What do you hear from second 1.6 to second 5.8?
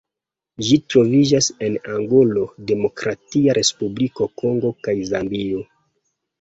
en Angolo, Demokratia Respubliko Kongo kaj Zambio.